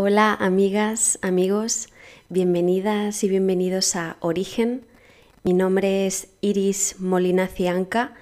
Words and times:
Hola 0.00 0.32
amigas, 0.32 1.18
amigos, 1.22 1.88
bienvenidas 2.28 3.24
y 3.24 3.28
bienvenidos 3.28 3.96
a 3.96 4.16
Origen. 4.20 4.86
Mi 5.42 5.52
nombre 5.52 6.06
es 6.06 6.28
Iris 6.40 7.00
Molina 7.00 7.48
Cianca 7.48 8.14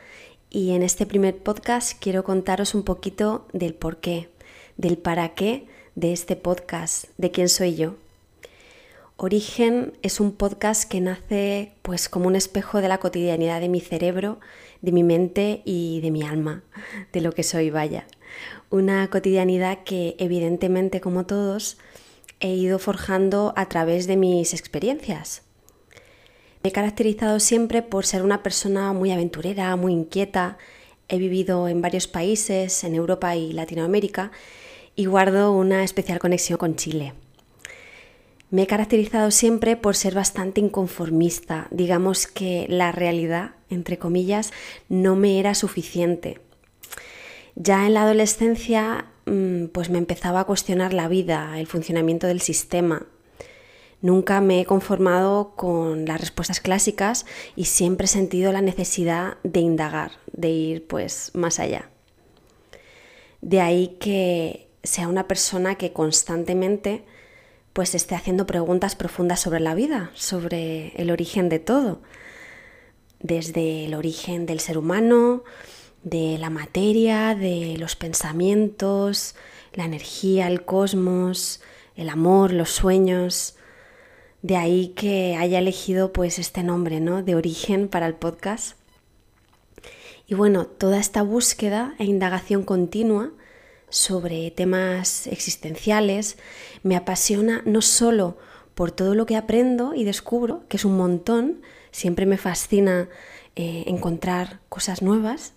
y 0.48 0.70
en 0.70 0.82
este 0.82 1.04
primer 1.04 1.36
podcast 1.36 2.02
quiero 2.02 2.24
contaros 2.24 2.74
un 2.74 2.82
poquito 2.82 3.46
del 3.52 3.74
por 3.74 3.98
qué, 3.98 4.30
del 4.78 4.96
para 4.96 5.34
qué 5.34 5.66
de 5.96 6.14
este 6.14 6.34
podcast, 6.34 7.10
de 7.18 7.30
quién 7.30 7.50
soy 7.50 7.74
yo. 7.74 7.96
Origen 9.18 9.92
es 10.00 10.18
un 10.18 10.32
podcast 10.32 10.90
que 10.90 11.02
nace 11.02 11.74
pues 11.82 12.08
como 12.08 12.26
un 12.26 12.36
espejo 12.36 12.80
de 12.80 12.88
la 12.88 12.96
cotidianidad 12.96 13.60
de 13.60 13.68
mi 13.68 13.82
cerebro, 13.82 14.40
de 14.80 14.92
mi 14.92 15.02
mente 15.02 15.60
y 15.66 16.00
de 16.00 16.10
mi 16.10 16.22
alma, 16.22 16.62
de 17.12 17.20
lo 17.20 17.32
que 17.32 17.42
soy, 17.42 17.68
vaya. 17.68 18.06
Una 18.70 19.08
cotidianidad 19.08 19.84
que 19.84 20.16
evidentemente 20.18 21.00
como 21.00 21.26
todos 21.26 21.78
he 22.40 22.50
ido 22.50 22.78
forjando 22.78 23.52
a 23.56 23.68
través 23.68 24.06
de 24.06 24.16
mis 24.16 24.52
experiencias. 24.52 25.42
Me 26.62 26.70
he 26.70 26.72
caracterizado 26.72 27.38
siempre 27.40 27.82
por 27.82 28.06
ser 28.06 28.22
una 28.22 28.42
persona 28.42 28.92
muy 28.92 29.12
aventurera, 29.12 29.76
muy 29.76 29.92
inquieta. 29.92 30.58
He 31.08 31.18
vivido 31.18 31.68
en 31.68 31.80
varios 31.80 32.08
países, 32.08 32.82
en 32.84 32.94
Europa 32.94 33.36
y 33.36 33.52
Latinoamérica, 33.52 34.32
y 34.96 35.04
guardo 35.04 35.52
una 35.52 35.84
especial 35.84 36.18
conexión 36.18 36.58
con 36.58 36.74
Chile. 36.74 37.12
Me 38.50 38.62
he 38.62 38.66
caracterizado 38.66 39.30
siempre 39.30 39.76
por 39.76 39.96
ser 39.96 40.14
bastante 40.14 40.60
inconformista. 40.60 41.68
Digamos 41.70 42.26
que 42.26 42.66
la 42.68 42.92
realidad, 42.92 43.52
entre 43.70 43.98
comillas, 43.98 44.52
no 44.88 45.16
me 45.16 45.38
era 45.38 45.54
suficiente. 45.54 46.40
Ya 47.56 47.86
en 47.86 47.94
la 47.94 48.02
adolescencia, 48.02 49.06
mm, 49.24 49.66
pues 49.68 49.88
me 49.88 49.98
empezaba 49.98 50.40
a 50.40 50.44
cuestionar 50.44 50.92
la 50.92 51.08
vida, 51.08 51.58
el 51.58 51.66
funcionamiento 51.66 52.26
del 52.26 52.42
sistema. 52.42 53.06
Nunca 54.02 54.42
me 54.42 54.60
he 54.60 54.66
conformado 54.66 55.54
con 55.56 56.04
las 56.04 56.20
respuestas 56.20 56.60
clásicas 56.60 57.24
y 57.56 57.64
siempre 57.64 58.04
he 58.04 58.08
sentido 58.08 58.52
la 58.52 58.60
necesidad 58.60 59.38
de 59.42 59.60
indagar, 59.60 60.12
de 60.32 60.50
ir 60.50 60.86
pues 60.86 61.30
más 61.34 61.58
allá. 61.58 61.88
De 63.40 63.62
ahí 63.62 63.96
que 64.00 64.68
sea 64.82 65.08
una 65.08 65.26
persona 65.26 65.76
que 65.76 65.94
constantemente 65.94 67.04
pues 67.72 67.94
esté 67.94 68.14
haciendo 68.14 68.46
preguntas 68.46 68.96
profundas 68.96 69.40
sobre 69.40 69.60
la 69.60 69.74
vida, 69.74 70.10
sobre 70.14 70.92
el 70.96 71.10
origen 71.10 71.48
de 71.48 71.58
todo, 71.58 72.02
desde 73.20 73.86
el 73.86 73.94
origen 73.94 74.44
del 74.44 74.60
ser 74.60 74.76
humano, 74.78 75.42
de 76.06 76.38
la 76.38 76.50
materia, 76.50 77.34
de 77.34 77.74
los 77.78 77.96
pensamientos, 77.96 79.34
la 79.74 79.86
energía, 79.86 80.46
el 80.46 80.64
cosmos, 80.64 81.60
el 81.96 82.10
amor, 82.10 82.52
los 82.52 82.70
sueños. 82.70 83.56
De 84.40 84.56
ahí 84.56 84.92
que 84.94 85.34
haya 85.36 85.58
elegido 85.58 86.12
pues 86.12 86.38
este 86.38 86.62
nombre, 86.62 87.00
¿no? 87.00 87.24
De 87.24 87.34
origen 87.34 87.88
para 87.88 88.06
el 88.06 88.14
podcast. 88.14 88.78
Y 90.28 90.34
bueno, 90.34 90.66
toda 90.66 91.00
esta 91.00 91.22
búsqueda 91.22 91.96
e 91.98 92.04
indagación 92.04 92.62
continua 92.62 93.32
sobre 93.88 94.52
temas 94.52 95.26
existenciales 95.26 96.38
me 96.84 96.94
apasiona 96.94 97.62
no 97.64 97.82
solo 97.82 98.38
por 98.76 98.92
todo 98.92 99.16
lo 99.16 99.26
que 99.26 99.34
aprendo 99.34 99.92
y 99.92 100.04
descubro, 100.04 100.62
que 100.68 100.76
es 100.76 100.84
un 100.84 100.96
montón, 100.96 101.62
siempre 101.90 102.26
me 102.26 102.36
fascina 102.36 103.08
eh, 103.56 103.84
encontrar 103.88 104.60
cosas 104.68 105.02
nuevas, 105.02 105.55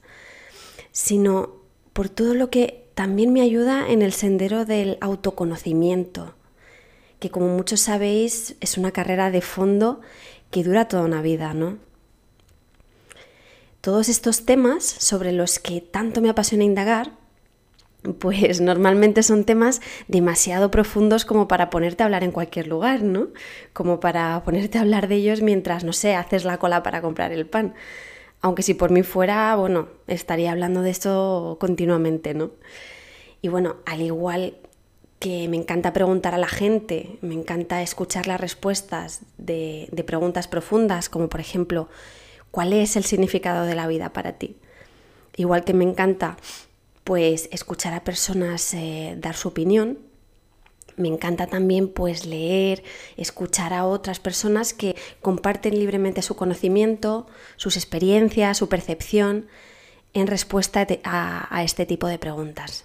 sino 0.91 1.57
por 1.93 2.09
todo 2.09 2.33
lo 2.33 2.49
que 2.49 2.87
también 2.95 3.31
me 3.33 3.41
ayuda 3.41 3.89
en 3.89 4.01
el 4.01 4.13
sendero 4.13 4.65
del 4.65 4.97
autoconocimiento, 5.01 6.35
que 7.19 7.29
como 7.29 7.47
muchos 7.47 7.81
sabéis 7.81 8.55
es 8.59 8.77
una 8.77 8.91
carrera 8.91 9.31
de 9.31 9.41
fondo 9.41 10.01
que 10.51 10.63
dura 10.63 10.87
toda 10.87 11.03
una 11.03 11.21
vida, 11.21 11.53
¿no? 11.53 11.77
Todos 13.81 14.09
estos 14.09 14.45
temas 14.45 14.83
sobre 14.83 15.31
los 15.31 15.59
que 15.59 15.79
tanto 15.79 16.21
me 16.21 16.29
apasiona 16.29 16.63
indagar 16.63 17.13
pues 18.19 18.61
normalmente 18.61 19.23
son 19.23 19.43
temas 19.43 19.81
demasiado 20.07 20.71
profundos 20.71 21.25
como 21.25 21.47
para 21.47 21.69
ponerte 21.69 22.03
a 22.03 22.05
hablar 22.05 22.23
en 22.23 22.31
cualquier 22.31 22.67
lugar, 22.67 23.03
¿no? 23.03 23.27
Como 23.73 23.99
para 23.99 24.41
ponerte 24.43 24.77
a 24.77 24.81
hablar 24.81 25.07
de 25.07 25.15
ellos 25.15 25.41
mientras, 25.41 25.83
no 25.83 25.93
sé, 25.93 26.15
haces 26.15 26.45
la 26.45 26.57
cola 26.57 26.83
para 26.83 27.01
comprar 27.01 27.31
el 27.31 27.45
pan. 27.45 27.73
Aunque 28.41 28.63
si 28.63 28.73
por 28.73 28.91
mí 28.91 29.03
fuera, 29.03 29.55
bueno, 29.55 29.89
estaría 30.07 30.51
hablando 30.51 30.81
de 30.81 30.91
esto 30.91 31.57
continuamente, 31.59 32.33
¿no? 32.33 32.51
Y 33.41 33.49
bueno, 33.49 33.77
al 33.85 34.01
igual 34.01 34.55
que 35.19 35.49
me 35.49 35.57
encanta 35.57 35.91
preguntar 35.91 36.33
a 36.33 36.37
la 36.37 36.47
gente, 36.47 37.17
me 37.21 37.33
encanta 37.33 37.81
escuchar 37.81 38.27
las 38.27 38.39
respuestas 38.39 39.21
de, 39.37 39.89
preguntas 40.07 40.47
profundas, 40.47 41.09
como 41.09 41.27
por 41.27 41.41
ejemplo, 41.41 41.89
¿cuál 42.51 42.71
es 42.71 42.95
el 42.95 43.03
significado 43.03 43.65
de 43.65 43.75
la 43.75 43.87
vida 43.87 44.13
para 44.13 44.33
ti? 44.33 44.55
Igual 45.35 45.65
que 45.65 45.73
me 45.73 45.83
encanta 45.83 46.37
pues 47.03 47.49
escuchar 47.51 47.93
a 47.93 48.03
personas 48.03 48.73
eh, 48.73 49.15
dar 49.19 49.35
su 49.35 49.49
opinión. 49.49 49.97
Me 50.99 51.07
encanta 51.07 51.47
también 51.47 51.87
pues 51.87 52.25
leer, 52.25 52.83
escuchar 53.15 53.73
a 53.73 53.85
otras 53.85 54.19
personas 54.19 54.73
que 54.73 54.97
comparten 55.21 55.79
libremente 55.79 56.21
su 56.21 56.35
conocimiento, 56.35 57.25
sus 57.55 57.77
experiencias, 57.77 58.57
su 58.57 58.67
percepción 58.67 59.47
en 60.13 60.27
respuesta 60.27 60.85
a, 61.05 61.63
este 61.63 61.85
tipo 61.85 62.07
de 62.07 62.19
preguntas. 62.19 62.83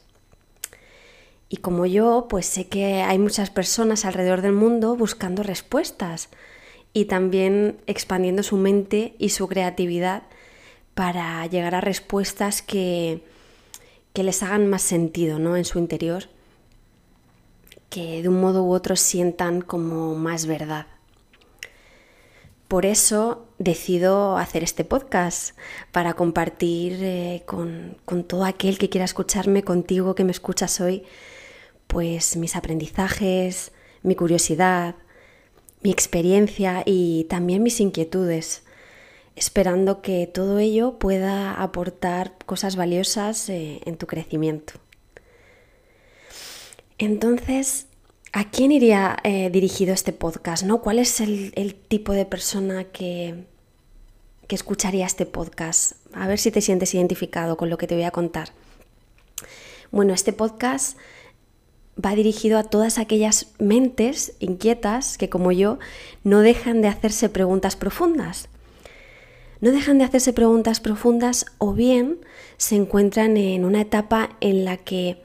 Y 1.49 1.57
como 1.57 1.87
yo, 1.87 2.27
pues 2.31 2.47
sé 2.47 2.69
que 2.69 3.03
hay 3.03 3.19
muchas 3.19 3.51
personas 3.51 4.05
alrededor 4.05 4.43
del 4.43 4.53
mundo 4.53 4.95
buscando 4.95 5.43
respuestas 5.43 6.29
y 6.93 7.07
también 7.07 7.81
expandiendo 7.89 8.45
su 8.45 8.57
mente 8.57 9.17
y 9.19 9.31
su 9.31 9.49
creatividad 9.49 10.23
para 10.95 11.45
llegar 11.49 11.75
a 11.75 11.81
respuestas 11.81 12.63
que, 12.63 13.25
que 14.13 14.23
les 14.23 14.45
hagan 14.45 14.69
más 14.69 14.83
sentido 14.83 15.41
¿no? 15.41 15.57
en 15.57 15.65
su 15.65 15.81
interior, 15.81 16.29
que 17.95 18.23
de 18.23 18.29
un 18.29 18.41
modo 18.41 18.65
u 18.65 18.73
otro 18.73 18.97
sientan 18.97 19.61
como 19.61 20.17
más 20.17 20.47
verdad. 20.47 20.89
Por 22.67 22.87
eso 22.87 23.47
decido 23.61 24.37
hacer 24.37 24.65
este 24.65 24.85
podcast, 24.85 25.57
para 25.93 26.15
compartir 26.15 26.99
eh, 27.01 27.43
con, 27.47 27.97
con 28.05 28.25
todo 28.25 28.47
aquel 28.47 28.79
que 28.79 28.89
quiera 28.89 29.05
escucharme, 29.05 29.63
contigo 29.63 30.17
que 30.17 30.25
me 30.25 30.33
escuchas 30.33 30.81
hoy, 30.81 31.05
pues 31.87 32.37
mis 32.37 32.57
aprendizajes, 32.57 33.71
mi 34.03 34.17
curiosidad, 34.17 34.97
mi 35.83 35.93
experiencia 35.93 36.83
y 36.85 37.29
también 37.31 37.63
mis 37.63 37.79
inquietudes 37.79 38.65
esperando 39.37 40.03
que 40.03 40.27
todo 40.27 40.59
ello 40.59 40.99
pueda 40.99 41.55
aportar 41.55 42.35
cosas 42.45 42.75
valiosas 42.75 43.49
eh, 43.49 43.83
en 43.85 43.97
tu 43.97 44.09
crecimiento. 44.09 44.75
Entonces, 46.99 47.87
¿a 48.33 48.51
quién 48.51 48.73
iría 48.73 49.17
eh, 49.25 49.51
dirigido 49.51 49.93
este 49.93 50.13
podcast? 50.13 50.65
¿no? 50.65 50.81
¿Cuál 50.81 50.99
es 50.99 51.21
el, 51.21 51.75
tipo 51.89 52.13
de 52.13 52.25
persona 52.25 52.85
que, 52.85 53.45
que 54.47 54.55
escucharía 54.55 55.07
este 55.07 55.27
podcast? 55.27 55.95
A 56.13 56.27
ver 56.27 56.39
si 56.39 56.51
te 56.51 56.61
sientes 56.61 56.95
identificado 56.95 57.57
con 57.57 57.71
lo 57.71 57.79
que 57.79 57.87
te 57.87 57.95
voy 57.95 58.05
a 58.05 58.11
contar. 58.11 58.51
Bueno, 59.91 60.15
este 60.15 60.33
podcast 60.33 60.99
va 62.03 62.15
dirigido 62.15 62.59
a 62.59 62.65
todas 62.65 62.99
aquellas 62.99 63.53
mentes 63.59 64.35
inquietas 64.41 65.19
que, 65.19 65.29
como 65.29 65.53
yo, 65.53 65.79
no 66.25 66.41
dejan 66.41 66.83
de 66.83 66.89
hacerse 66.89 67.29
preguntas 67.29 67.77
profundas 67.77 68.49
no 69.65 69.73
dejan 69.73 69.97
de 69.97 70.05
hacerse 70.05 70.35
preguntas 70.35 70.79
profundas 70.79 71.47
o 71.57 71.73
bien 71.73 72.19
se 72.59 72.77
encuentran 72.77 73.39
en 73.39 73.65
una 73.65 73.81
etapa 73.81 74.37
en 74.41 74.67
la 74.67 74.77
que, 74.77 75.23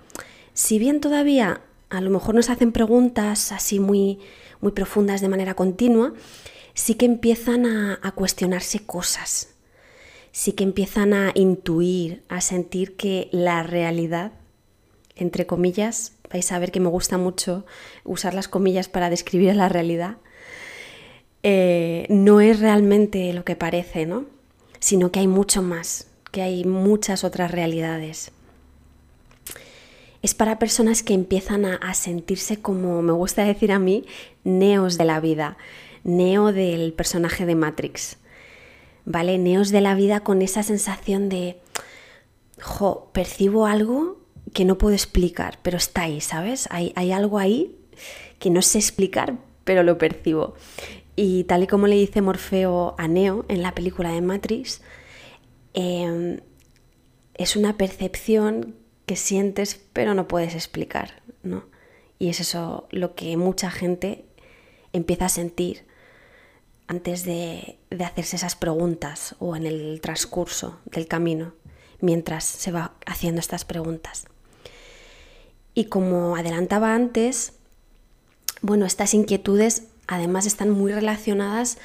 si 0.59 0.77
bien 0.77 0.99
todavía 0.99 1.61
a 1.89 2.01
lo 2.01 2.09
mejor 2.09 2.35
nos 2.35 2.49
hacen 2.49 2.73
preguntas 2.73 3.53
así 3.53 3.79
muy, 3.79 4.19
muy 4.59 4.73
profundas 4.73 5.21
de 5.21 5.29
manera 5.29 5.53
continua, 5.53 6.13
sí 6.73 6.95
que 6.95 7.05
empiezan 7.05 7.65
a, 7.65 8.11
cuestionarse 8.11 8.79
cosas, 8.85 9.55
sí 10.33 10.51
que 10.51 10.65
empiezan 10.65 11.13
a 11.13 11.31
intuir, 11.33 12.23
a 12.27 12.41
sentir 12.41 12.97
que 12.97 13.29
la 13.31 13.63
realidad, 13.63 14.33
entre 15.15 15.45
comillas, 15.45 16.17
vais 16.29 16.51
a 16.51 16.59
ver 16.59 16.73
que 16.73 16.81
me 16.81 16.89
gusta 16.89 17.17
mucho 17.17 17.65
usar 18.03 18.33
las 18.33 18.49
comillas 18.49 18.89
para 18.89 19.09
describir 19.09 19.55
la 19.55 19.69
realidad, 19.69 20.17
eh, 21.41 22.05
no 22.09 22.41
es 22.41 22.59
realmente 22.59 23.31
lo 23.31 23.45
que 23.45 23.55
parece, 23.55 24.05
¿no? 24.05 24.25
Sino 24.81 25.09
que 25.09 25.21
hay 25.21 25.27
mucho 25.27 25.61
más, 25.61 26.07
que 26.33 26.41
hay 26.41 26.65
muchas 26.65 27.23
otras 27.23 27.49
realidades. 27.49 28.33
Es 30.21 30.33
para 30.33 30.59
personas 30.59 31.01
que 31.01 31.13
empiezan 31.13 31.65
a, 31.65 31.93
sentirse 31.93 32.61
como, 32.61 33.01
me 33.01 33.13
gusta 33.13 33.43
decir 33.43 33.71
a 33.71 33.79
mí, 33.79 34.05
neos 34.43 34.97
de 34.97 35.05
la 35.05 35.19
vida, 35.19 35.57
neo 36.03 36.51
del 36.51 36.93
personaje 36.93 37.45
de 37.45 37.55
Matrix, 37.55 38.17
¿vale? 39.05 39.37
Neos 39.37 39.69
de 39.69 39.81
la 39.81 39.95
vida 39.95 40.19
con 40.19 40.41
esa 40.41 40.63
sensación 40.63 41.29
de, 41.29 41.57
jo, 42.61 43.09
percibo 43.13 43.65
algo 43.65 44.19
que 44.53 44.65
no 44.65 44.77
puedo 44.77 44.93
explicar, 44.93 45.59
pero 45.61 45.77
está 45.77 46.03
ahí, 46.03 46.19
¿sabes? 46.19 46.67
Hay, 46.71 46.91
hay 46.95 47.11
algo 47.11 47.39
ahí 47.39 47.75
que 48.39 48.49
no 48.49 48.61
sé 48.61 48.79
explicar, 48.79 49.37
pero 49.63 49.83
lo 49.83 49.97
percibo. 49.97 50.55
Y 51.15 51.43
tal 51.43 51.63
y 51.63 51.67
como 51.67 51.87
le 51.87 51.95
dice 51.95 52.21
Morfeo 52.21 52.95
a 52.97 53.07
Neo 53.07 53.45
en 53.49 53.61
la 53.61 53.75
película 53.75 54.11
de 54.11 54.21
Matrix, 54.21 54.81
em, 55.73 56.39
es 57.35 57.55
una 57.55 57.77
percepción 57.77 58.75
que 59.09 59.15
sientes 59.15 59.81
pero 59.91 60.13
no 60.13 60.27
puedes 60.27 60.53
explicar, 60.53 61.23
¿no? 61.41 61.63
Y 62.19 62.29
es 62.29 62.41
eso 62.41 62.87
lo 62.91 63.15
que 63.15 63.37
mucha 63.37 63.71
gente 63.71 64.23
empieza 64.93 65.25
a 65.25 65.29
sentir 65.29 65.83
antes 66.85 67.25
de, 67.25 67.79
de 67.89 68.03
hacerse 68.03 68.35
esas 68.35 68.55
preguntas 68.55 69.35
o 69.39 69.55
en 69.55 69.65
el 69.65 69.99
transcurso 69.99 70.79
del 70.85 71.07
camino, 71.07 71.55
mientras 72.01 72.43
se 72.43 72.71
va 72.71 72.93
haciendo 73.07 73.39
estas 73.39 73.65
preguntas. 73.65 74.27
Y 75.73 75.85
como 75.85 76.35
adelantaba 76.35 76.93
antes, 76.93 77.53
bueno, 78.61 78.85
estas 78.85 79.15
inquietudes 79.15 79.85
además 80.05 80.45
están 80.45 80.69
muy 80.69 80.91
relacionadas 80.91 81.79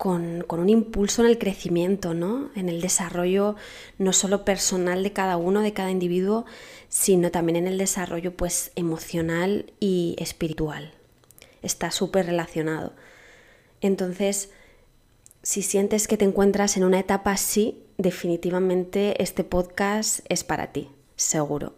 con, 0.00 0.46
un 0.48 0.70
impulso 0.70 1.22
en 1.22 1.28
el 1.28 1.36
crecimiento, 1.36 2.14
¿no? 2.14 2.50
En 2.54 2.70
el 2.70 2.80
desarrollo 2.80 3.56
no 3.98 4.14
solo 4.14 4.46
personal 4.46 5.02
de 5.02 5.12
cada 5.12 5.36
uno, 5.36 5.60
de 5.60 5.74
cada 5.74 5.90
individuo, 5.90 6.46
sino 6.88 7.30
también 7.30 7.56
en 7.56 7.66
el 7.66 7.76
desarrollo 7.76 8.34
pues 8.34 8.72
emocional 8.76 9.74
y 9.78 10.16
espiritual. 10.18 10.94
Está 11.60 11.90
súper 11.90 12.24
relacionado. 12.24 12.94
Entonces, 13.82 14.48
si 15.42 15.60
sientes 15.60 16.08
que 16.08 16.16
te 16.16 16.24
encuentras 16.24 16.78
en 16.78 16.84
una 16.84 17.00
etapa 17.00 17.32
así, 17.32 17.84
definitivamente 17.98 19.22
este 19.22 19.44
podcast 19.44 20.20
es 20.30 20.44
para 20.44 20.72
ti, 20.72 20.88
seguro. 21.16 21.74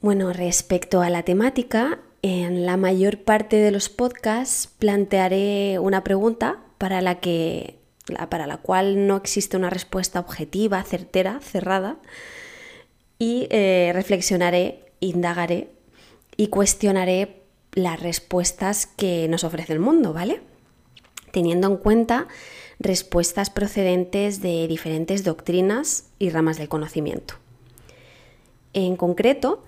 Bueno, 0.00 0.32
respecto 0.32 1.02
a 1.02 1.10
la 1.10 1.22
temática, 1.22 2.00
en 2.26 2.66
la 2.66 2.76
mayor 2.76 3.18
parte 3.18 3.56
de 3.56 3.70
los 3.70 3.88
podcasts 3.88 4.68
plantearé 4.78 5.78
una 5.78 6.02
pregunta 6.02 6.58
para 6.78 7.00
la 7.00 7.20
que 7.20 7.78
para 8.28 8.46
la 8.46 8.56
cual 8.58 9.06
no 9.06 9.16
existe 9.16 9.56
una 9.56 9.70
respuesta 9.70 10.20
objetiva, 10.20 10.82
certera, 10.82 11.40
cerrada, 11.40 11.96
y 13.18 13.48
eh, 13.50 13.90
reflexionaré, 13.94 14.92
indagaré 15.00 15.70
y 16.36 16.48
cuestionaré 16.48 17.42
las 17.72 18.00
respuestas 18.00 18.86
que 18.86 19.26
nos 19.28 19.44
ofrece 19.44 19.72
el 19.72 19.80
mundo, 19.80 20.12
¿vale? 20.12 20.40
Teniendo 21.32 21.68
en 21.68 21.76
cuenta 21.76 22.28
respuestas 22.78 23.50
procedentes 23.50 24.40
de 24.40 24.68
diferentes 24.68 25.24
doctrinas 25.24 26.06
y 26.18 26.30
ramas 26.30 26.58
del 26.58 26.68
conocimiento. 26.68 27.34
En 28.72 28.96
concreto, 28.96 29.64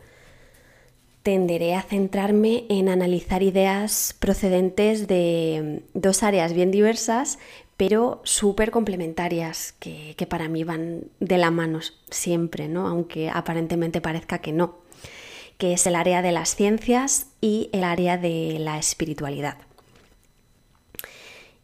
tenderé 1.28 1.75
a 1.75 1.82
centrarme 1.82 2.64
en 2.70 2.88
analizar 2.88 3.42
ideas 3.42 4.16
procedentes 4.19 5.08
de 5.08 5.82
dos 5.92 6.22
áreas 6.22 6.54
bien 6.54 6.70
diversas, 6.70 7.38
pero 7.76 8.22
súper 8.25 8.70
complementarias, 8.70 9.75
que, 9.78 10.14
que, 10.16 10.26
para 10.26 10.48
mí 10.48 10.64
van 10.64 11.02
de 11.20 11.36
la 11.36 11.50
mano 11.50 11.80
siempre, 12.08 12.66
¿no? 12.66 12.88
aunque 12.88 13.28
aparentemente 13.28 14.00
parezca 14.00 14.38
que 14.38 14.52
no, 14.52 14.78
que 15.58 15.75
es 15.75 15.86
el 15.86 15.96
área 15.96 16.22
de 16.22 16.32
las 16.32 16.56
ciencias 16.56 17.26
y 17.42 17.69
el 17.75 17.84
área 17.84 18.16
de 18.16 18.56
la 18.58 18.78
espiritualidad. 18.78 19.58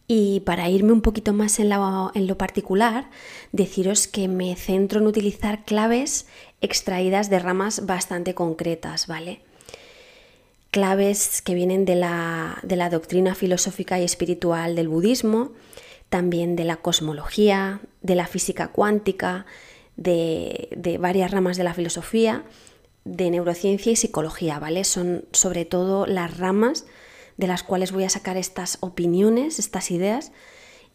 Y 0.07 0.41
para 0.41 0.69
irme 0.69 0.93
un 0.93 1.01
poquito 1.01 1.33
más 1.33 1.59
en 1.59 1.71
lo, 1.71 2.13
en 2.15 2.27
lo, 2.27 2.37
particular, 2.37 3.09
deciros 3.53 4.09
que 4.09 4.29
me 4.29 4.57
centro 4.57 5.01
en 5.01 5.07
utilizar 5.07 5.65
claves 5.65 6.27
extraídas 6.61 7.31
de 7.31 7.39
ramas 7.39 7.87
bastante 7.87 8.35
concretas, 8.35 9.07
¿vale? 9.07 9.41
Claves 10.75 11.41
que 11.41 11.55
vienen 11.55 11.85
de 11.85 11.95
la, 11.95 12.89
doctrina 12.91 13.37
filosófica 13.37 14.01
y 14.01 14.03
espiritual 14.03 14.75
del 14.75 14.89
budismo, 14.89 15.53
también 16.09 16.57
de 16.57 16.65
la 16.65 16.79
cosmología, 16.79 17.81
de 18.03 18.17
la 18.17 18.27
física 18.27 18.73
cuántica, 18.73 19.47
de, 19.95 20.99
varias 20.99 21.31
ramas 21.31 21.57
de 21.57 21.63
la 21.63 21.75
filosofía, 21.75 22.43
de 23.05 23.31
neurociencia 23.31 23.93
y 23.93 23.95
psicología, 23.95 24.59
¿vale? 24.59 24.83
Son 24.83 25.27
sobre 25.31 25.65
todo 25.65 26.07
las 26.07 26.39
ramas 26.39 26.87
de 27.37 27.47
las 27.47 27.63
cuales 27.63 27.93
voy 27.93 28.03
a 28.03 28.09
sacar 28.11 28.37
estas 28.37 28.79
opiniones, 28.81 29.61
estas 29.61 29.93
ideas 29.93 30.33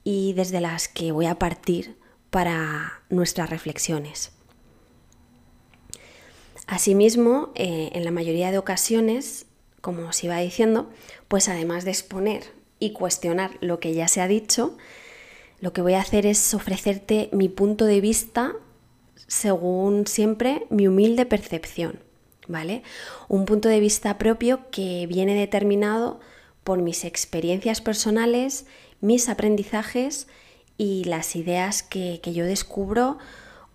y 0.04 0.34
desde 0.34 0.60
las 0.60 0.90
que 0.90 1.14
voy 1.14 1.28
a 1.28 1.40
partir 1.40 1.96
para 2.32 3.02
nuestras 3.10 3.50
reflexiones. 3.50 4.34
Asimismo, 6.68 7.54
eh, 7.56 7.92
en 7.94 8.04
la 8.04 8.12
mayoría 8.12 8.52
de 8.52 8.58
ocasiones 8.58 9.46
como 9.82 10.08
os 10.08 10.24
iba 10.24 10.38
diciendo, 10.38 10.90
pues 11.28 11.50
además 11.50 11.86
de 11.86 11.92
exponer 11.92 12.44
y 12.80 12.92
cuestionar 12.94 13.52
lo 13.62 13.80
que 13.80 13.94
ya 13.94 14.08
se 14.08 14.22
ha 14.22 14.28
dicho, 14.28 14.78
lo 15.62 15.74
que 15.74 15.82
voy 15.82 15.94
a 15.94 16.02
hacer 16.02 16.26
es 16.26 16.54
ofrecerte 16.54 17.30
mi 17.32 17.50
punto 17.50 17.86
de 17.86 18.02
vista 18.02 18.56
según 19.28 20.08
siempre 20.08 20.66
mi 20.70 20.88
humilde 20.88 21.26
percepción, 21.26 22.00
¿vale? 22.48 22.84
Un 23.28 23.46
punto 23.46 23.70
de 23.70 23.80
vista 23.80 24.18
propio 24.18 24.70
que 24.72 25.06
viene 25.08 25.36
determinado 25.36 26.20
por 26.64 26.82
mis 26.82 27.04
experiencias 27.06 27.82
personales, 27.82 28.66
mis 29.02 29.30
aprendizajes 29.30 30.28
y 30.78 31.04
las 31.04 31.36
ideas 31.36 31.84
que, 31.84 32.22
yo 32.24 32.46
descubro 32.46 33.18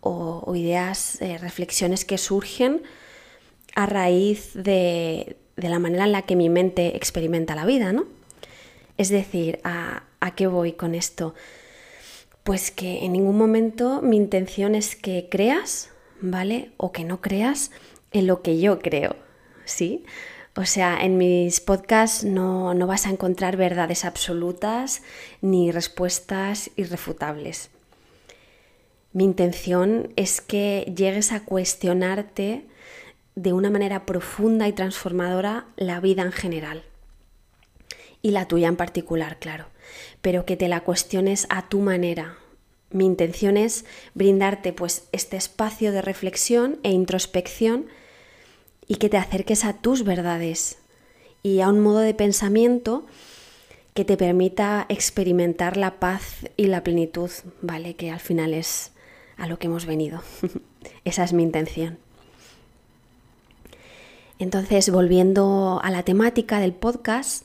o, 0.00 0.54
ideas, 0.56 1.20
eh, 1.22 1.38
reflexiones 1.38 2.04
que 2.04 2.18
surgen 2.18 2.82
a 3.74 3.86
raíz 3.86 4.52
de, 4.54 5.36
de 5.56 5.68
la 5.68 5.78
manera 5.78 6.04
en 6.04 6.12
la 6.12 6.22
que 6.22 6.36
mi 6.36 6.48
mente 6.48 6.96
experimenta 6.96 7.54
la 7.54 7.64
vida, 7.64 7.92
¿no? 7.92 8.04
Es 8.96 9.08
decir, 9.08 9.60
¿a, 9.64 10.04
qué 10.36 10.46
voy 10.46 10.72
con 10.72 10.94
esto? 10.94 11.34
Pues 12.42 12.70
que 12.70 13.04
en 13.04 13.12
ningún 13.12 13.38
momento 13.38 14.02
mi 14.02 14.16
intención 14.16 14.74
es 14.74 14.96
que 14.96 15.28
creas, 15.30 15.90
¿vale? 16.20 16.70
O 16.76 16.92
que 16.92 17.04
no 17.04 17.20
creas 17.20 17.70
en 18.12 18.26
lo 18.26 18.42
que 18.42 18.58
yo 18.58 18.78
creo, 18.78 19.16
¿sí? 19.64 20.04
O 20.56 20.64
sea, 20.64 21.02
en 21.02 21.18
mis 21.18 21.60
podcasts 21.60 22.24
no, 22.24 22.74
no 22.74 22.86
vas 22.86 23.06
a 23.06 23.10
encontrar 23.10 23.56
verdades 23.56 24.04
absolutas 24.04 25.02
ni 25.40 25.72
respuestas 25.72 26.70
irrefutables. 26.76 27.70
Mi 29.12 29.24
intención 29.24 30.12
es 30.16 30.40
que 30.40 30.92
llegues 30.96 31.32
a 31.32 31.44
cuestionarte 31.44 32.64
de 33.34 33.52
una 33.52 33.70
manera 33.70 34.06
profunda 34.06 34.68
y 34.68 34.72
transformadora 34.72 35.66
la 35.76 36.00
vida 36.00 36.22
en 36.22 36.32
general. 36.32 36.84
Y 38.22 38.30
la 38.30 38.46
tuya 38.48 38.68
en 38.68 38.76
particular, 38.76 39.38
claro. 39.38 39.66
Pero 40.22 40.46
que 40.46 40.56
te 40.56 40.68
la 40.68 40.80
cuestiones 40.80 41.46
a 41.50 41.68
tu 41.68 41.80
manera. 41.80 42.38
Mi 42.90 43.04
intención 43.04 43.56
es 43.56 43.84
brindarte 44.14 44.72
pues 44.72 45.08
este 45.12 45.36
espacio 45.36 45.92
de 45.92 46.00
reflexión 46.00 46.78
e 46.82 46.92
introspección 46.92 47.86
y 48.86 48.96
que 48.96 49.08
te 49.08 49.16
acerques 49.16 49.64
a 49.64 49.74
tus 49.74 50.04
verdades 50.04 50.78
y 51.42 51.60
a 51.60 51.68
un 51.68 51.80
modo 51.80 51.98
de 51.98 52.14
pensamiento 52.14 53.04
que 53.94 54.04
te 54.04 54.16
permita 54.16 54.86
experimentar 54.88 55.76
la 55.76 56.00
paz 56.00 56.46
y 56.56 56.66
la 56.66 56.82
plenitud, 56.82 57.30
¿vale? 57.62 57.94
Que 57.94 58.10
al 58.10 58.20
final 58.20 58.54
es 58.54 58.92
a 59.36 59.46
lo 59.46 59.58
que 59.58 59.66
hemos 59.66 59.86
venido. 59.86 60.22
Esa 61.04 61.24
es 61.24 61.32
mi 61.32 61.42
intención. 61.42 61.98
Entonces, 64.38 64.90
volviendo 64.90 65.80
a 65.82 65.90
la 65.90 66.02
temática 66.02 66.58
del 66.58 66.72
podcast, 66.72 67.44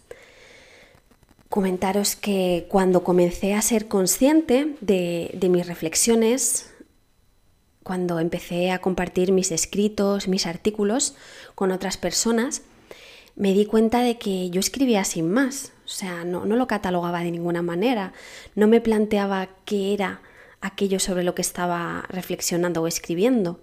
comentaros 1.50 2.16
que 2.16 2.68
cuando 2.70 3.04
comencé 3.04 3.54
a 3.54 3.62
ser 3.62 3.88
consciente 3.88 4.76
de, 4.82 5.50
mis 5.50 5.68
reflexiones, 5.68 6.72
cuando 7.84 8.20
empecé 8.20 8.72
a 8.72 8.80
compartir 8.80 9.32
mis 9.32 9.52
escritos, 9.52 10.28
mis 10.28 10.46
artículos 10.46 11.16
con 11.56 11.72
otras 11.72 11.98
personas, 11.98 12.62
me 13.36 13.54
di 13.54 13.66
cuenta 13.66 14.02
de 14.02 14.18
que 14.18 14.50
yo 14.50 14.60
escribía 14.60 15.04
sin 15.04 15.32
más, 15.32 15.72
o 15.86 15.90
sea, 15.90 16.24
no, 16.24 16.46
no, 16.46 16.56
lo 16.56 16.68
catalogaba 16.68 17.22
de 17.22 17.32
ninguna 17.32 17.62
manera, 17.62 18.14
no 18.54 18.68
me 18.68 18.82
planteaba 18.82 19.50
qué 19.66 19.94
era 19.94 20.22
aquello 20.62 21.00
sobre 21.00 21.24
lo 21.24 21.36
que 21.36 21.42
estaba 21.42 22.06
reflexionando 22.10 22.82
o 22.82 22.88
escribiendo. 22.88 23.60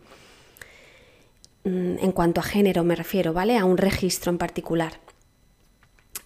Mm, 1.67 1.99
en 2.01 2.13
cuanto 2.13 2.41
a 2.41 2.45
género 2.45 2.85
me 2.85 2.95
refiero, 2.95 3.33
¿vale? 3.33 3.59
A 3.59 3.65
un 3.65 3.77
registro 3.77 4.31
en 4.31 4.39
particular. 4.39 5.01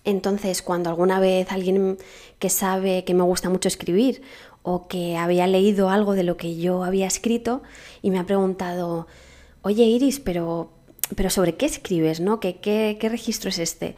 Entonces, 0.05 0.61
cuando 0.61 0.91
alguna 0.91 1.19
vez 1.19 1.51
alguien 1.51 1.97
que 2.39 2.51
sabe 2.51 3.05
que 3.05 3.15
me 3.15 3.23
gusta 3.23 3.49
mucho 3.49 3.69
escribir 3.69 4.21
o 4.63 4.87
que 4.87 5.17
había 5.17 5.47
leído 5.47 5.89
algo 5.89 6.13
de 6.13 6.25
lo 6.25 6.37
que 6.37 6.59
yo 6.59 6.85
había 6.85 7.07
escrito 7.07 7.63
y 8.03 8.11
me 8.11 8.19
ha 8.19 8.27
preguntado, 8.27 9.07
oye 9.63 9.85
Iris, 9.85 10.21
pero, 10.21 10.73
pero 11.17 11.31
¿sobre 11.31 11.57
qué 11.57 11.65
escribes? 11.65 12.21
¿no? 12.21 12.39
¿Qué, 12.39 12.57
qué, 12.61 13.09
registro 13.09 13.49
es 13.49 13.59
este? 13.59 13.97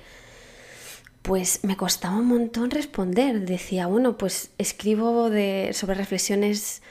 Pues 1.22 1.64
me 1.64 1.76
costaba 1.76 2.16
un 2.18 2.26
montón 2.26 2.70
responder. 2.70 3.40
Decía, 3.46 3.88
bueno, 3.88 4.16
pues 4.16 4.50
escribo 4.58 5.28
sobre 5.72 5.94
reflexiones 5.94 6.82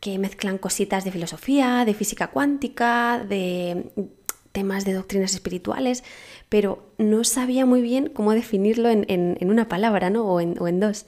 que 0.00 0.18
mezclan 0.18 0.58
cositas 0.58 1.04
de 1.04 1.12
filosofía, 1.12 1.84
de 1.84 1.94
física 1.94 2.28
cuántica, 2.28 3.24
de 3.26 3.90
temas 4.52 4.84
de 4.84 4.94
doctrinas 4.94 5.34
espirituales, 5.34 6.04
pero 6.48 6.82
no 6.98 7.24
sabía 7.24 7.66
muy 7.66 7.82
bien 7.82 8.08
cómo 8.08 8.32
definirlo 8.32 8.88
en, 8.88 9.38
una 9.42 9.68
palabra, 9.68 10.10
¿no? 10.10 10.24
O 10.24 10.40
en, 10.40 10.56
o 10.60 10.68
en 10.68 10.80
dos. 10.80 11.06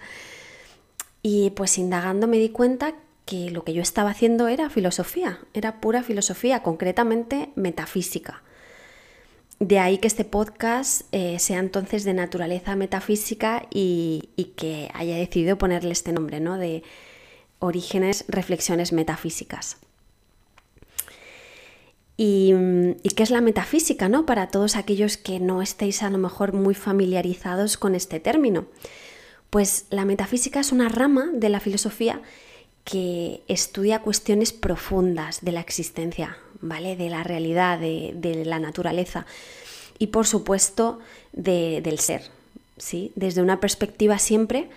Y 1.23 1.51
pues 1.51 1.79
indagando 1.79 2.27
me 2.27 2.39
di 2.39 2.51
cuenta 2.51 2.95
que 3.25 3.51
lo 3.51 3.63
que 3.63 3.75
yo 3.75 3.83
estaba 3.83 4.11
haciendo 4.11 4.49
era 4.49 4.71
filosofía, 4.71 5.41
era 5.53 5.81
pura 5.81 6.03
filosofía, 6.03 6.63
concretamente 6.63 7.51
metafísica. 7.57 8.43
De 9.61 9.81
ahí 9.81 9.99
que 9.99 10.07
este 10.07 10.25
podcast 10.25 11.03
eh, 11.13 11.39
sea 11.39 11.59
entonces 11.59 12.05
de 12.05 12.15
naturaleza 12.15 12.77
metafísica 12.77 13.67
y, 13.71 14.31
que 14.57 14.89
haya 14.95 15.17
decidido 15.17 15.59
ponerle 15.59 15.91
este 15.91 16.13
nombre, 16.13 16.41
¿no? 16.41 16.57
De 16.57 16.85
orígenes, 17.59 18.25
reflexiones 18.29 18.93
metafísicas. 18.93 19.77
Y, 22.17 22.53
y, 23.03 23.11
qué 23.11 23.23
es 23.23 23.31
la 23.31 23.41
metafísica, 23.41 24.09
¿no? 24.09 24.27
Para 24.27 24.49
todos 24.49 24.75
aquellos 24.75 25.17
que 25.17 25.39
no 25.39 25.63
estéis 25.63 26.03
a 26.03 26.11
lo 26.11 26.19
mejor 26.19 26.53
muy 26.53 26.75
familiarizados 26.75 27.77
con 27.77 27.95
este 27.95 28.19
término. 28.19 28.67
Pues 29.51 29.87
la 29.91 30.05
metafísica 30.05 30.61
es 30.61 30.73
una 30.73 30.89
rama 30.89 31.31
de 31.33 31.49
la 31.49 31.61
filosofía 31.61 32.21
que 32.89 33.43
estudia 33.49 34.01
cuestiones 34.01 34.55
profundas 34.55 35.43
de 35.43 35.53
la 35.53 35.61
existencia, 35.61 36.39
¿vale? 36.61 36.97
De 36.97 37.11
la 37.11 37.23
realidad, 37.23 37.79
de, 37.79 38.43
la 38.47 38.59
naturaleza 38.59 39.27
y 39.99 40.07
por 40.07 40.27
supuesto 40.27 40.99
del 41.33 41.99
ser, 41.99 42.23
¿sí? 42.79 43.13
Desde 43.15 43.43
una 43.43 43.61
perspectiva 43.61 44.19
siempre 44.19 44.71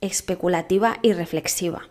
especulativa 0.00 0.98
y 1.02 1.12
reflexiva. 1.12 1.88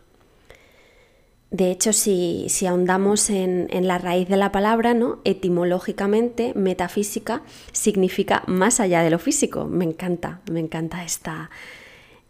De 1.51 1.71
hecho, 1.71 1.93
si, 1.93 2.47
ahondamos 2.67 3.29
en, 3.29 3.69
la 3.87 3.97
raíz 3.97 4.27
de 4.27 4.37
la 4.37 4.51
palabra, 4.51 4.93
¿no? 4.93 5.19
etimológicamente, 5.23 6.53
metafísica 6.55 7.43
significa 7.71 8.43
más 8.47 8.79
allá 8.79 9.03
de 9.03 9.09
lo 9.09 9.19
físico. 9.19 9.65
Me 9.65 9.85
encanta, 9.85 10.41
me 10.51 10.59
encanta 10.59 11.03
esta, 11.03 11.49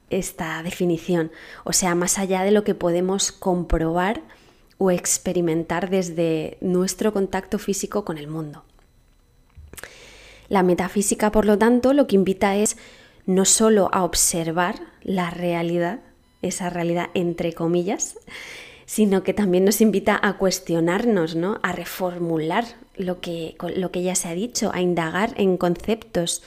esta 0.09 0.61
definición. 0.63 1.31
O 1.63 1.73
sea, 1.73 1.95
más 1.95 2.19
allá 2.19 2.43
de 2.43 2.51
lo 2.51 2.63
que 2.63 2.75
podemos 2.75 3.31
comprobar 3.31 4.21
o 4.77 4.91
experimentar 4.91 5.89
desde 5.89 6.57
nuestro 6.61 7.13
contacto 7.13 7.57
físico 7.57 8.05
con 8.05 8.17
el 8.17 8.27
mundo. 8.27 8.63
La 10.49 10.61
metafísica, 10.61 11.31
por 11.31 11.45
lo 11.45 11.57
tanto, 11.57 11.93
lo 11.93 12.07
que 12.07 12.15
invita 12.15 12.55
es 12.55 12.77
no 13.25 13.45
solo 13.45 13.89
a 13.91 14.03
observar 14.03 14.75
la 15.01 15.31
realidad, 15.31 16.01
esa 16.41 16.69
realidad 16.69 17.09
entre 17.15 17.53
comillas, 17.53 18.17
sino 18.85 19.23
que 19.23 19.33
también 19.33 19.65
nos 19.65 19.81
invita 19.81 20.19
a 20.21 20.37
cuestionarnos, 20.37 21.35
¿no? 21.35 21.59
a 21.63 21.71
reformular 21.71 22.65
lo 22.95 23.19
que, 23.19 23.55
lo 23.75 23.91
que 23.91 24.03
ya 24.03 24.15
se 24.15 24.27
ha 24.27 24.33
dicho, 24.33 24.71
a 24.73 24.81
indagar 24.81 25.33
en 25.37 25.57
conceptos, 25.57 26.43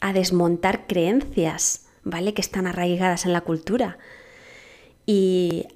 a 0.00 0.12
desmontar 0.12 0.86
creencias, 0.86 1.86
¿vale? 2.02 2.34
que 2.34 2.40
están 2.40 2.66
arraigadas 2.66 3.26
en 3.26 3.32
la 3.32 3.42
cultura. 3.42 3.98
Y 5.04 5.66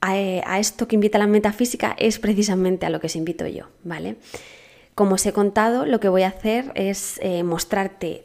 a, 0.00 0.58
esto 0.58 0.86
que 0.86 0.94
invita 0.94 1.18
la 1.18 1.26
metafísica 1.26 1.94
es 1.98 2.18
precisamente 2.18 2.86
a 2.86 2.90
lo 2.90 3.00
que 3.00 3.08
os 3.08 3.16
invito 3.16 3.46
yo, 3.46 3.66
¿vale? 3.82 4.16
Como 4.94 5.16
os 5.16 5.26
he 5.26 5.32
contado, 5.32 5.86
lo 5.86 6.00
que 6.00 6.08
voy 6.08 6.22
a 6.22 6.28
hacer 6.28 6.72
es 6.74 7.18
eh, 7.22 7.42
mostrarte 7.42 8.24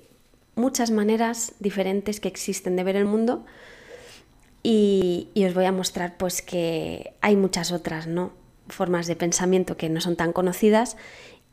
muchas 0.55 0.91
maneras 0.91 1.53
diferentes 1.59 2.19
que 2.19 2.27
existen 2.27 2.75
de 2.75 2.83
ver 2.83 2.95
el 2.95 3.05
mundo 3.05 3.45
y, 4.63 5.27
os 5.45 5.53
voy 5.53 5.65
a 5.65 5.73
mostrar 5.73 6.17
pues 6.17 6.41
que 6.41 7.13
hay 7.21 7.35
muchas 7.35 7.71
otras, 7.73 8.07
¿no? 8.07 8.31
Formas 8.69 9.07
de 9.07 9.17
pensamiento 9.17 9.75
que 9.75 9.89
no 9.89 9.99
son 9.99 10.15
tan 10.15 10.31
conocidas 10.31 10.95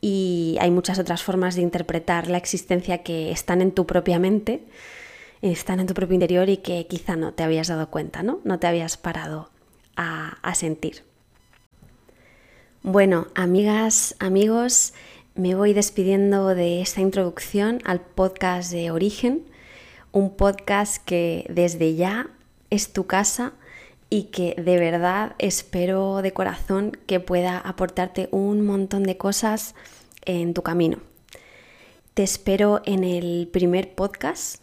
y 0.01 0.57
hay 0.61 0.71
muchas 0.71 0.99
otras 1.01 1.23
formas 1.25 1.57
de 1.57 1.63
interpretar 1.63 2.29
la 2.29 2.39
existencia 2.39 3.03
que 3.03 3.33
están 3.33 3.61
en 3.61 3.73
tu 3.73 3.85
propia 3.85 4.21
mente, 4.21 4.63
están 5.43 5.81
en 5.81 5.89
tu 5.89 5.95
propio 5.95 6.15
interior 6.15 6.49
y 6.49 6.59
que 6.59 6.87
quizá 6.87 7.17
no 7.17 7.35
te 7.35 7.43
habías 7.43 7.67
dado 7.67 7.91
cuenta, 7.91 8.23
¿no? 8.23 8.41
No 8.45 8.61
te 8.61 8.69
habías 8.69 8.97
parado 8.97 9.51
a, 9.97 10.55
sentir. 10.55 11.03
Bueno, 12.83 13.27
amigas, 13.35 14.17
amigos, 14.19 14.95
me 15.35 15.55
voy 15.55 15.75
despidiendo 15.75 16.55
de 16.55 16.81
esta 16.81 17.03
introducción 17.03 17.81
al 17.85 18.01
podcast 18.01 18.73
de 18.73 18.91
Origen, 18.91 19.45
un 20.13 20.35
podcast 20.35 21.05
que 21.05 21.45
desde 21.51 21.95
ya 21.95 22.31
es 22.71 22.93
tu 22.93 23.07
casa 23.07 23.53
y 24.09 24.25
que 24.25 24.55
de 24.57 24.79
verdad 24.79 25.35
espero 25.39 26.23
de 26.23 26.33
corazón 26.33 26.93
que 27.07 27.21
pueda 27.21 27.59
aportarte 27.59 28.29
un 28.33 28.65
montón 28.65 29.05
de 29.05 29.17
cosas 29.17 29.75
en 30.25 30.55
tu 30.55 30.63
camino. 30.63 30.99
Te 32.15 32.23
espero 32.23 32.83
en 32.85 33.05
el 33.05 33.49
primer 33.53 33.95
podcast 33.95 34.63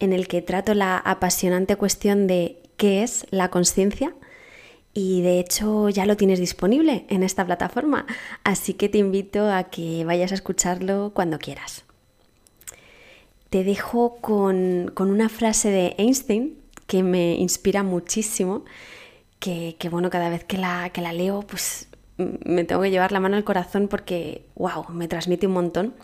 en 0.00 0.12
el 0.12 0.26
que 0.26 0.42
trato 0.42 0.74
la 0.74 0.96
apasionante 0.96 1.76
cuestión 1.76 2.26
de 2.26 2.60
qué 2.76 3.02
es 3.02 3.26
la 3.30 3.50
conciencia 3.50 4.14
y 4.92 5.22
de 5.22 5.38
hecho 5.38 5.88
ya 5.88 6.06
lo 6.06 6.16
tienes 6.16 6.40
disponible 6.40 7.04
en 7.08 7.22
esta 7.22 7.44
plataforma, 7.44 8.06
así 8.42 8.74
que 8.74 8.88
te 8.88 8.98
invito 8.98 9.50
a 9.50 9.64
que 9.64 10.04
vayas 10.04 10.32
a 10.32 10.34
escucharlo 10.34 11.12
cuando 11.14 11.38
quieras. 11.38 11.84
Te 13.50 13.64
dejo 13.64 14.16
con, 14.16 14.92
una 14.96 15.28
frase 15.28 15.70
de 15.70 15.94
Einstein 15.98 16.56
que 16.90 17.04
me 17.04 17.36
inspira 17.36 17.84
muchísimo, 17.84 18.64
que, 19.38 19.76
bueno, 19.92 20.10
cada 20.10 20.28
vez 20.28 20.42
que 20.42 20.58
la, 20.58 20.90
que 20.90 21.00
la 21.00 21.12
leo, 21.12 21.42
pues 21.42 21.86
me 22.16 22.64
tengo 22.64 22.82
que 22.82 22.90
llevar 22.90 23.12
la 23.12 23.20
mano 23.20 23.36
al 23.36 23.44
corazón 23.44 23.86
porque, 23.86 24.44
wow, 24.56 24.88
me 24.88 25.06
transmite 25.06 25.46
un 25.46 25.52
montón. 25.52 25.94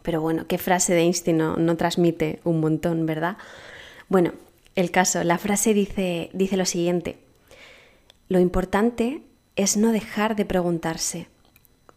Pero 0.00 0.22
bueno, 0.22 0.46
¿qué 0.46 0.56
frase 0.56 0.94
de 0.94 1.02
Einstein 1.02 1.36
no, 1.36 1.56
no 1.56 1.76
transmite 1.76 2.40
un 2.44 2.60
montón, 2.60 3.04
verdad? 3.04 3.36
Bueno, 4.08 4.32
el 4.74 4.90
caso, 4.90 5.22
la 5.22 5.36
frase 5.36 5.74
dice, 5.74 6.30
dice 6.32 6.56
lo 6.56 6.64
siguiente. 6.64 7.18
Lo 8.30 8.40
importante 8.40 9.20
es 9.54 9.76
no 9.76 9.92
dejar 9.92 10.34
de 10.34 10.46
preguntarse. 10.46 11.28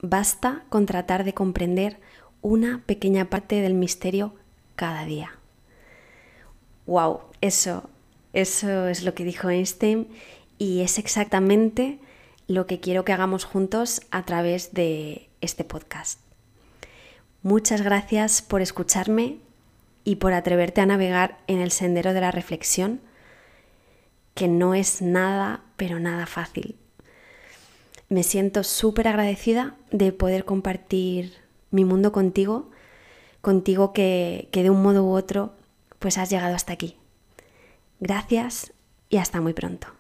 Basta 0.01 0.65
con 0.67 0.85
tratar 0.85 1.23
de 1.23 1.33
comprender 1.33 2.01
una 2.41 2.83
pequeña 2.85 3.29
parte 3.29 3.61
del 3.61 3.75
misterio 3.75 4.35
cada 4.75 5.05
día. 5.05 5.36
¡Wow! 6.87 7.19
Eso, 7.41 7.89
eso 8.31 8.87
es 8.87 9.03
lo 9.03 9.13
que 9.13 9.25
dijo 9.25 9.49
Einstein 9.49 10.07
y 10.57 10.81
es 10.81 10.97
exactamente 10.97 11.99
lo 12.47 12.65
que 12.65 12.79
quiero 12.79 13.03
que 13.03 13.11
hagamos 13.11 13.43
juntos 13.43 14.01
a 14.09 14.23
través 14.23 14.73
de 14.73 15.27
este 15.41 15.65
podcast. 15.65 16.19
Muchas 17.43 17.81
gracias 17.81 18.41
por 18.41 18.61
escucharme 18.61 19.37
y 20.05 20.15
por 20.15 20.31
atreverte 20.31 20.79
a 20.79 20.85
navegar 20.85 21.39
en 21.47 21.59
el 21.59 21.71
sendero 21.71 22.13
de 22.13 22.21
la 22.21 22.31
reflexión 22.31 23.01
que 24.33 24.47
no 24.47 24.73
es 24.73 25.01
nada, 25.01 25.63
pero 25.75 25.99
nada 25.99 26.25
fácil. 26.25 26.77
Me 28.07 28.23
siento 28.23 28.63
súper 28.63 29.09
agradecida 29.09 29.75
de 29.91 30.13
poder 30.13 30.45
compartir 30.45 31.33
mi 31.69 31.83
mundo 31.83 32.13
contigo, 32.13 32.69
contigo 33.41 33.91
que, 33.91 34.47
que 34.51 34.63
de 34.63 34.69
un 34.69 34.81
modo 34.81 35.03
u 35.03 35.11
otro 35.11 35.56
pues 35.99 36.17
has 36.17 36.29
llegado 36.29 36.55
hasta 36.55 36.73
aquí. 36.73 36.97
Gracias 37.99 38.73
y 39.09 39.17
hasta 39.17 39.41
muy 39.41 39.53
pronto. 39.53 39.96